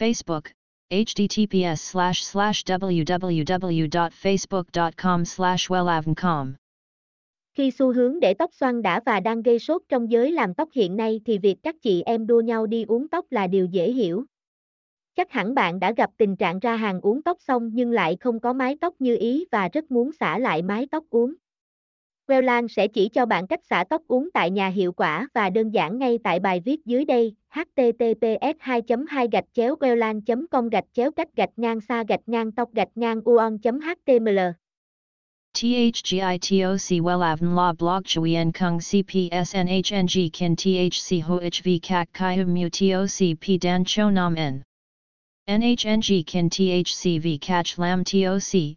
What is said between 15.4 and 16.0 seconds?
bạn đã